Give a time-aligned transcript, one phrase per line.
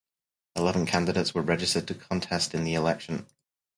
[0.55, 3.27] Eleven candidates were registered to contest in the election.